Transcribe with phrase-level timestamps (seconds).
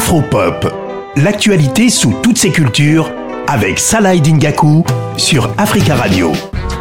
[0.00, 0.66] Afropop,
[1.16, 3.12] l'actualité sous toutes ses cultures
[3.46, 4.82] avec Salah Dingaku
[5.18, 6.32] sur Africa Radio.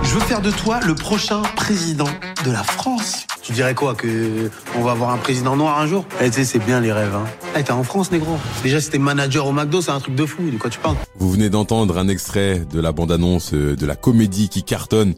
[0.04, 2.08] Je veux faire de toi le prochain président
[2.46, 3.28] de la France.
[3.42, 6.06] Tu dirais quoi que on va avoir un président noir un jour?
[6.22, 7.26] Eh tu sais c'est bien les rêves hein.
[7.60, 8.38] Eh t'es en France négro.
[8.64, 10.96] Déjà t'es manager au McDo, c'est un truc de fou, de quoi tu parles?
[11.18, 15.14] Vous venez d'entendre un extrait de la bande-annonce euh, de la comédie qui cartonne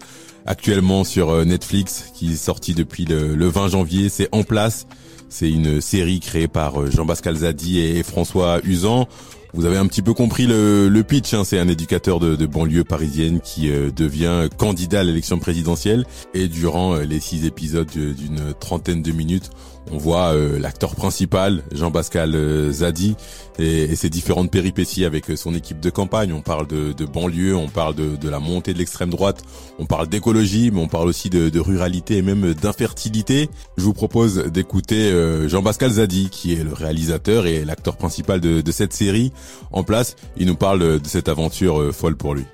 [0.47, 4.87] actuellement sur euh, Netflix qui est sortie depuis le 20 janvier, c'est En place.
[5.31, 9.07] C'est une série créée par euh, Jean-Pascal Zadi et François Usan.
[9.53, 11.43] Vous avez un petit peu compris le, le pitch, hein.
[11.45, 16.47] c'est un éducateur de, de, banlieue parisienne qui euh, devient candidat à l'élection présidentielle et
[16.49, 19.49] durant euh, les six épisodes d'une trentaine de minutes,
[19.91, 23.15] on voit l'acteur principal, Jean-Pascal Zadi,
[23.57, 26.31] et, ses différentes péripéties avec son équipe de campagne.
[26.31, 29.43] On parle de, de banlieue, on parle de, de la montée de l'extrême droite,
[29.79, 33.49] on parle d'écologie, mais on parle aussi de ruralité et même d'infertilité.
[33.75, 35.11] Je vous propose d'écouter
[35.47, 39.31] Jean-Pascal Zadi, qui est le réalisateur et l'acteur principal de, cette série
[39.71, 40.15] en place.
[40.37, 42.45] Il nous parle de cette aventure folle pour lui.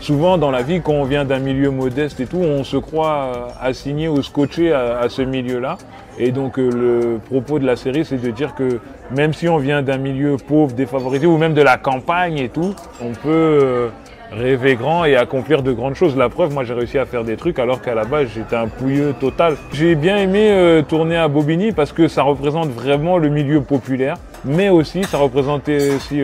[0.00, 3.48] Souvent dans la vie, quand on vient d'un milieu modeste et tout, on se croit
[3.60, 5.76] assigné ou scotché à ce milieu-là.
[6.22, 8.78] Et donc euh, le propos de la série, c'est de dire que
[9.16, 12.74] même si on vient d'un milieu pauvre, défavorisé, ou même de la campagne et tout,
[13.00, 13.88] on peut euh,
[14.30, 16.18] rêver grand et accomplir de grandes choses.
[16.18, 18.68] La preuve, moi j'ai réussi à faire des trucs alors qu'à la base j'étais un
[18.68, 19.56] pouilleux total.
[19.72, 24.18] J'ai bien aimé euh, tourner à Bobigny parce que ça représente vraiment le milieu populaire,
[24.44, 26.20] mais aussi ça représentait aussi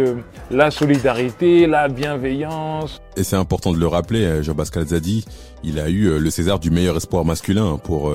[0.50, 3.00] la solidarité, la bienveillance.
[3.16, 5.24] Et c'est important de le rappeler, Jean-Pascal Zadi,
[5.64, 8.12] il a eu le César du meilleur espoir masculin pour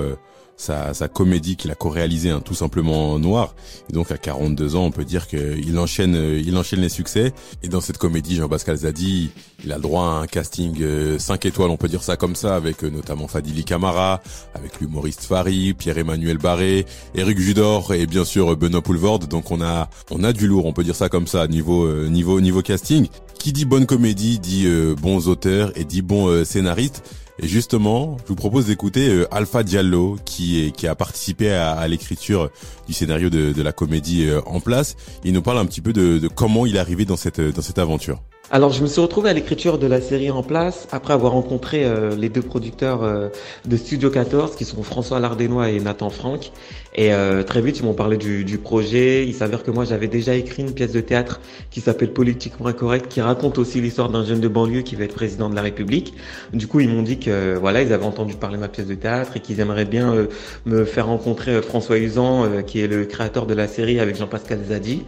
[0.61, 3.55] sa, sa comédie qu'il a co-réalisée, hein, tout simplement noir.
[3.89, 7.33] Et donc à 42 ans, on peut dire qu'il enchaîne, il enchaîne les succès.
[7.63, 9.31] Et dans cette comédie, Jean-Pascal Zadi,
[9.63, 10.77] il a le droit à un casting
[11.17, 14.21] 5 étoiles, on peut dire ça comme ça, avec notamment Fadili Camara,
[14.53, 19.27] avec l'humoriste Fari, Pierre-Emmanuel Barré, Eric Judor et bien sûr Benoît Poulvorde.
[19.27, 22.39] Donc on a, on a du lourd, on peut dire ça comme ça, niveau, niveau,
[22.39, 23.07] niveau casting.
[23.39, 24.67] Qui dit bonne comédie dit
[25.01, 27.01] bons auteurs et dit bons scénaristes.
[27.39, 31.71] Et justement, je vous propose d'écouter euh, Alpha Diallo qui, est, qui a participé à,
[31.71, 32.49] à l'écriture
[32.87, 34.95] du scénario de, de la comédie euh, en place.
[35.23, 37.61] Il nous parle un petit peu de, de comment il est arrivé dans cette, dans
[37.61, 38.21] cette aventure.
[38.53, 41.85] Alors, je me suis retrouvé à l'écriture de la série en place après avoir rencontré
[41.85, 43.29] euh, les deux producteurs euh,
[43.63, 46.51] de Studio 14, qui sont François Lardénois et Nathan Franck.
[46.93, 49.25] Et euh, très vite, ils m'ont parlé du, projet.
[49.25, 51.39] Il s'avère que moi, j'avais déjà écrit une pièce de théâtre
[51.69, 55.15] qui s'appelle Politiquement incorrect, qui raconte aussi l'histoire d'un jeune de banlieue qui va être
[55.15, 56.13] président de la République.
[56.51, 58.95] Du coup, ils m'ont dit que voilà, ils avaient entendu parler de ma pièce de
[58.95, 60.27] théâtre et qu'ils aimeraient bien
[60.65, 65.05] me faire rencontrer François Usan, qui est le créateur de la série avec Jean-Pascal Zadi.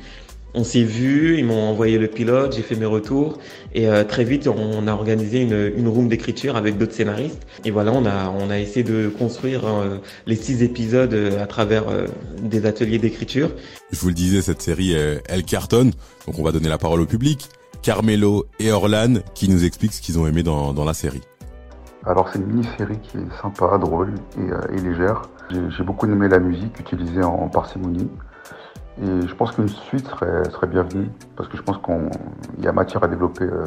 [0.56, 3.40] On s'est vu, ils m'ont envoyé le pilote, j'ai fait mes retours
[3.74, 7.72] et euh, très vite on a organisé une, une room d'écriture avec d'autres scénaristes et
[7.72, 9.98] voilà on a on a essayé de construire euh,
[10.28, 12.06] les six épisodes euh, à travers euh,
[12.40, 13.50] des ateliers d'écriture.
[13.92, 15.92] Je vous le disais cette série elle cartonne
[16.28, 17.50] donc on va donner la parole au public.
[17.82, 21.22] Carmelo et Orlan qui nous expliquent ce qu'ils ont aimé dans, dans la série.
[22.06, 25.24] Alors c'est une mini-série qui est sympa, drôle et, et légère.
[25.50, 28.08] J'ai beaucoup aimé la musique utilisée en parcimonie.
[29.02, 32.72] Et je pense qu'une suite serait, serait bienvenue, parce que je pense qu'il y a
[32.72, 33.64] matière à développer euh,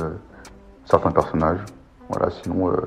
[0.85, 1.61] certains personnages.
[2.09, 2.87] Voilà, sinon, euh,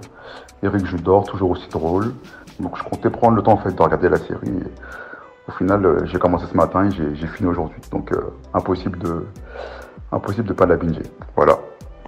[0.64, 2.14] Eric Judor, toujours aussi drôle.
[2.60, 4.60] Donc je comptais prendre le temps en fait de regarder la série.
[5.48, 7.82] Au final, euh, j'ai commencé ce matin et j'ai fini aujourd'hui.
[7.92, 9.26] Donc euh, impossible de
[10.12, 11.04] impossible de pas la binger.
[11.36, 11.58] Voilà.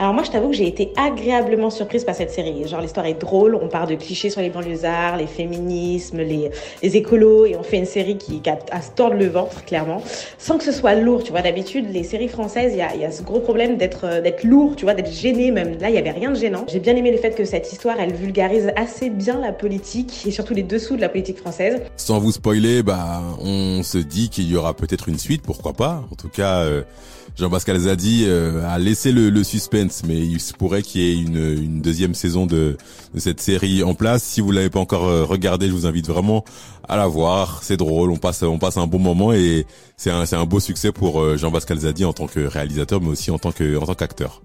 [0.01, 2.67] Alors moi, je t'avoue que j'ai été agréablement surprise par cette série.
[2.67, 6.50] Genre, l'histoire est drôle, on part de clichés sur les banlieusards, les féminismes, les,
[6.81, 10.01] les écolos, et on fait une série qui, a se tordre le ventre, clairement,
[10.39, 11.22] sans que ce soit lourd.
[11.23, 14.75] Tu vois, d'habitude, les séries françaises, il y a, ce gros problème d'être d'être lourd,
[14.75, 15.78] tu vois, d'être gêné même.
[15.79, 16.66] Là, il y avait rien de gênant.
[16.68, 20.31] J'ai bien aimé le fait que cette histoire, elle vulgarise assez bien la politique, et
[20.31, 21.79] surtout les dessous de la politique française.
[21.95, 26.03] Sans vous spoiler, bah, on se dit qu'il y aura peut-être une suite, pourquoi pas.
[26.12, 26.62] En tout cas...
[26.62, 26.81] Euh
[27.38, 31.81] Jean-Pascal Zadi euh, a laissé le, suspense, mais il se pourrait qu'il y ait une,
[31.81, 32.78] deuxième saison de,
[33.13, 34.24] de, cette série en place.
[34.24, 36.44] Si vous l'avez pas encore euh, regardé, je vous invite vraiment
[36.88, 37.62] à la voir.
[37.63, 39.65] C'est drôle, on passe on passe un bon moment et
[39.98, 43.10] c'est un c'est un beau succès pour euh, Jean-Pascal Zadi en tant que réalisateur, mais
[43.10, 44.42] aussi en tant que en tant qu'acteur.